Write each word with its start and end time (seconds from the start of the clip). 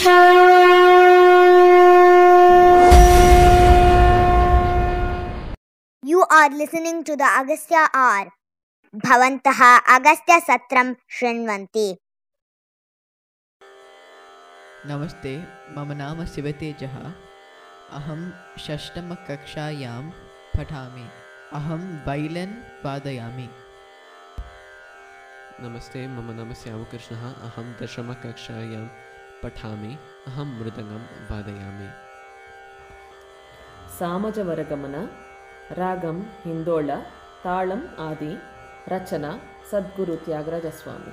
You 0.00 0.06
are 6.26 6.48
listening 6.50 7.02
to 7.04 7.16
the 7.16 7.28
Agastya 7.40 7.82
R. 7.94 8.24
भवन्तः 8.94 9.60
अगस्त्यसत्रं 9.96 10.94
शृण्वन्ति। 11.10 11.98
नमस्ते 14.86 15.44
मम 15.76 15.92
नाम 15.92 16.24
शिवतेजः। 16.24 16.96
अहं 17.90 18.22
षष्टमकक्षायां 18.58 20.10
पठामि। 20.56 21.06
अहं 21.52 21.84
वैलन् 22.08 22.56
वादयामि 22.86 23.48
नमस्ते 25.60 26.06
मम 26.08 26.30
नाम 26.30 26.52
श्यामकृष्णः। 26.54 27.24
अहं 27.32 27.72
दशमकक्षायां 27.82 29.09
పఠామి 29.44 29.98
అహం 30.26 30.58
మృదంగం 30.58 31.08
వాదయామి. 31.30 31.88
సామజవరగమన 34.00 35.08
రాగం 35.72 36.30
హిందోళ 36.46 37.02
తాళం 37.44 37.88
ఆది 38.00 38.36
రచన 38.88 39.38
సద్గురు 39.72 40.14
త్యాగరాజస్వామి. 40.14 41.12